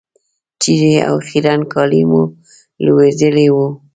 [0.61, 2.23] چېرې او خیرن کالي مو
[2.83, 3.67] لوېدلي وو.